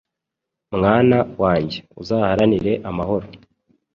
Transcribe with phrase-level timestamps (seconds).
[0.75, 3.27] Mwana wanjye uzaharanire amahoro